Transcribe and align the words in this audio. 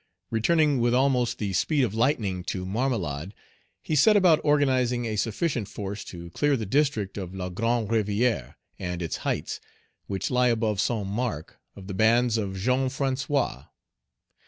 Returning 0.31 0.79
with 0.79 0.95
almost 0.95 1.37
the 1.37 1.53
speed 1.53 1.83
of 1.83 1.93
lightning 1.93 2.43
to 2.45 2.65
Marmelade, 2.65 3.35
he 3.83 3.95
set 3.95 4.17
about 4.17 4.41
organizing 4.43 5.05
a 5.05 5.15
sufficient 5.15 5.67
force 5.67 6.03
to 6.05 6.31
clear 6.31 6.57
the 6.57 6.65
district 6.65 7.19
of 7.19 7.35
La 7.35 7.49
Grande 7.49 7.87
Rivière 7.89 8.55
and 8.79 8.99
its 9.03 9.17
heights, 9.17 9.59
which 10.07 10.31
lie 10.31 10.47
above 10.47 10.81
Saint 10.81 11.05
Marc, 11.05 11.59
of 11.75 11.85
the 11.85 11.93
bands 11.93 12.39
of 12.39 12.57
Jean 12.57 12.87
François. 12.87 13.67